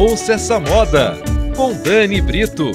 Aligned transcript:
Ouça 0.00 0.32
essa 0.32 0.58
moda 0.58 1.18
com 1.54 1.74
Dani 1.74 2.22
Brito. 2.22 2.70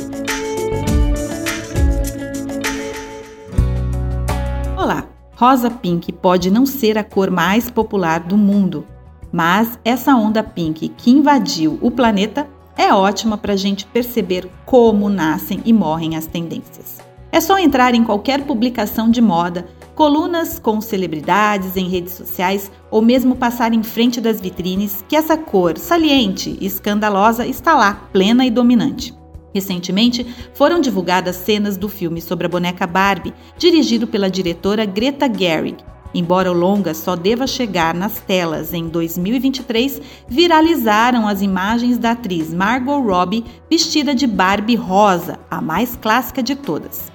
Olá, 4.78 5.08
rosa 5.36 5.72
pink 5.72 6.12
pode 6.12 6.52
não 6.52 6.68
ser 6.68 7.00
a 7.00 7.04
cor 7.04 7.32
mais 7.32 7.72
popular 7.72 8.20
do 8.20 8.38
mundo, 8.38 8.86
mas 9.32 9.80
essa 9.84 10.16
onda 10.16 10.44
pink 10.44 10.88
que 10.90 11.10
invadiu 11.10 11.80
o 11.82 11.90
planeta 11.90 12.48
é 12.78 12.94
ótima 12.94 13.40
para 13.40 13.54
a 13.54 13.58
gente 13.58 13.88
perceber 13.88 14.48
como 14.64 15.10
nascem 15.10 15.64
e 15.66 15.74
morrem 15.74 16.16
as 16.16 16.28
tendências. 16.28 17.00
É 17.32 17.42
só 17.42 17.58
entrar 17.58 17.96
em 17.96 18.04
qualquer 18.04 18.44
publicação 18.44 19.10
de 19.10 19.20
moda, 19.20 19.66
colunas 19.96 20.60
com 20.60 20.82
celebridades 20.82 21.78
em 21.78 21.88
redes 21.88 22.14
sociais 22.14 22.70
ou 22.92 23.02
mesmo 23.02 23.36
passar 23.36 23.74
em 23.74 23.82
frente 23.82 24.20
das 24.20 24.42
vitrines 24.42 25.04
que 25.08 25.16
essa 25.16 25.38
cor 25.38 25.78
saliente 25.78 26.58
e 26.60 26.66
escandalosa 26.66 27.48
está 27.48 27.74
lá, 27.74 28.08
plena 28.12 28.46
e 28.46 28.52
dominante. 28.52 29.14
Recentemente, 29.54 30.28
foram 30.54 30.82
divulgadas 30.82 31.38
cenas 31.38 31.78
do 31.78 31.88
filme 31.88 32.22
sobre 32.22 32.46
a 32.46 32.50
boneca 32.50 32.86
Barbie, 32.86 33.34
dirigido 33.58 34.06
pela 34.06 34.30
diretora 34.30 34.86
Greta 34.86 35.32
Gerwig. 35.34 35.78
Embora 36.14 36.52
o 36.52 36.54
longa 36.54 36.94
só 36.94 37.16
deva 37.16 37.48
chegar 37.48 37.94
nas 37.94 38.20
telas 38.20 38.74
em 38.74 38.90
2023, 38.90 40.02
viralizaram 40.28 41.26
as 41.26 41.42
imagens 41.42 41.98
da 41.98 42.12
atriz 42.12 42.54
Margot 42.54 43.00
Robbie 43.00 43.46
vestida 43.70 44.14
de 44.14 44.28
Barbie 44.28 44.76
rosa, 44.76 45.40
a 45.50 45.62
mais 45.62 45.96
clássica 45.96 46.44
de 46.44 46.56
todas. 46.56 47.15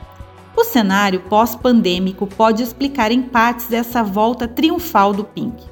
O 0.57 0.65
cenário 0.65 1.21
pós-pandêmico 1.21 2.27
pode 2.27 2.63
explicar 2.63 3.13
em 3.13 3.23
partes 3.23 3.73
essa 3.73 4.03
volta 4.03 4.49
triunfal 4.49 5.13
do 5.13 5.25
Pink. 5.25 5.65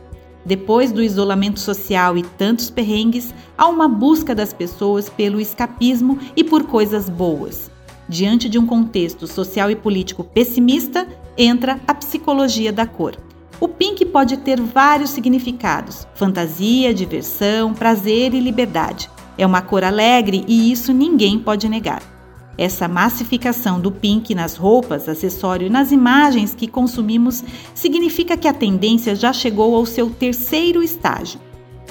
Depois 0.45 0.92
do 0.92 1.02
isolamento 1.02 1.60
social 1.60 2.16
e 2.16 2.23
tantos 2.23 2.70
perrengues, 2.70 3.34
há 3.56 3.66
uma 3.66 3.88
busca 3.88 4.34
das 4.34 4.52
pessoas 4.52 5.10
pelo 5.10 5.40
escapismo 5.40 6.18
e 6.34 6.43
por 6.43 6.65
coisas 6.65 7.09
boas. 7.09 7.71
Diante 8.09 8.49
de 8.49 8.59
um 8.59 8.66
contexto 8.66 9.26
social 9.26 9.71
e 9.71 9.76
político 9.76 10.24
pessimista, 10.24 11.06
entra 11.37 11.79
a 11.87 11.93
psicologia 11.93 12.73
da 12.73 12.87
cor. 12.87 13.16
O 13.60 13.68
pink 13.68 14.06
pode 14.06 14.38
ter 14.38 14.59
vários 14.60 15.10
significados: 15.10 16.06
fantasia, 16.15 16.95
diversão, 16.95 17.74
prazer 17.74 18.32
e 18.32 18.40
liberdade. 18.40 19.10
É 19.37 19.45
uma 19.45 19.60
cor 19.60 19.84
alegre 19.84 20.45
e 20.49 20.73
isso 20.73 20.93
ninguém 20.93 21.38
pode 21.38 21.68
negar. 21.68 22.18
Essa 22.59 22.88
massificação 22.88 23.80
do 23.80 23.92
pink 23.92 24.34
nas 24.34 24.56
roupas, 24.56 25.09
acessório 25.09 25.68
e 25.68 25.70
nas 25.70 25.92
imagens 25.92 26.56
que 26.56 26.66
consumimos 26.66 27.45
significa 27.73 28.37
que 28.37 28.48
a 28.48 28.52
tendência 28.52 29.15
já 29.15 29.32
chegou 29.32 29.76
ao 29.76 29.87
seu 29.87 30.10
terceiro 30.10 30.82
estágio. 30.82 31.38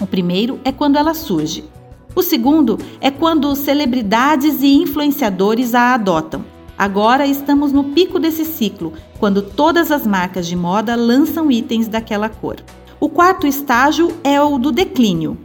O 0.02 0.06
primeiro 0.06 0.60
é 0.66 0.72
quando 0.74 0.98
ela 0.98 1.14
surge. 1.14 1.64
O 2.14 2.22
segundo 2.22 2.78
é 3.00 3.10
quando 3.10 3.56
celebridades 3.56 4.62
e 4.62 4.74
influenciadores 4.74 5.74
a 5.74 5.94
adotam. 5.94 6.44
Agora 6.78 7.26
estamos 7.26 7.72
no 7.72 7.86
pico 7.86 8.20
desse 8.20 8.44
ciclo, 8.44 8.92
quando 9.20 9.42
todas 9.42 9.90
as 9.90 10.06
marcas 10.06 10.46
de 10.46 10.56
moda 10.56 10.96
lançam 10.96 11.50
itens 11.50 11.88
daquela 11.88 12.28
cor. 12.28 12.58
O 13.00 13.08
quarto 13.08 13.48
estágio 13.48 14.14
é 14.24 14.42
o 14.42 14.58
do 14.58 14.72
declínio, 14.72 15.38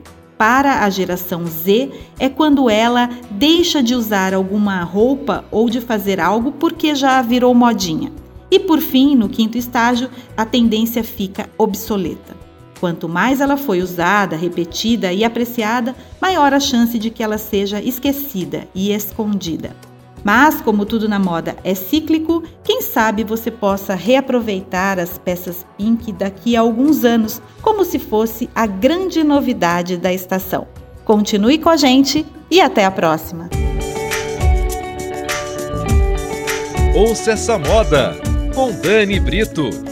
para 0.43 0.81
a 0.81 0.91
geração 0.91 1.47
Z 1.47 1.93
é 2.19 2.29
quando 2.29 2.69
ela 2.69 3.09
deixa 3.31 3.81
de 3.81 3.95
usar 3.95 4.35
alguma 4.35 4.83
roupa 4.83 5.45
ou 5.53 5.71
de 5.71 5.81
fazer 5.81 6.19
algo 6.19 6.51
porque 6.51 6.97
já 6.97 7.23
virou 7.23 7.55
modinha. 7.55 8.11
E 8.51 8.59
por 8.59 8.81
fim, 8.81 9.15
no 9.15 9.29
quinto 9.29 9.57
estágio, 9.57 10.11
a 10.37 10.45
tendência 10.45 11.05
fica 11.05 11.49
obsoleta. 11.57 12.37
Quanto 12.81 13.09
mais 13.09 13.41
ela 13.41 13.57
foi 13.57 13.81
usada, 13.81 14.35
repetida 14.35 15.13
e 15.13 15.23
apreciada, 15.23 15.95
maior 16.21 16.53
a 16.53 16.59
chance 16.59 16.99
de 16.99 17.09
que 17.09 17.23
ela 17.23 17.39
seja 17.39 17.81
esquecida 17.81 18.67
e 18.75 18.91
escondida. 18.91 19.77
Mas, 20.25 20.61
como 20.61 20.87
tudo 20.87 21.09
na 21.09 21.19
moda 21.19 21.57
é 21.65 21.75
cíclico, 21.75 22.43
quem 22.63 22.81
sabe 22.81 23.25
você 23.25 23.51
possa 23.51 23.95
reaproveitar 23.95 24.99
as 24.99 25.19
peças 25.19 25.67
pink 25.77 26.13
daqui 26.13 26.57
a 26.57 26.61
alguns 26.61 27.05
anos, 27.05 27.43
como 27.61 27.85
se 27.85 27.99
fosse 27.99 28.49
a 28.55 28.67
grande 28.67 29.25
novidade 29.25 29.97
da 29.97 30.13
estação. 30.13 30.67
Continue 31.05 31.59
com 31.59 31.69
a 31.69 31.77
gente 31.77 32.25
e 32.51 32.61
até 32.61 32.85
a 32.85 32.91
próxima! 32.91 33.49
Ouça 36.95 37.33
essa 37.33 37.59
moda 37.59 38.15
com 38.55 38.71
Dani 38.71 39.19
Brito. 39.19 39.92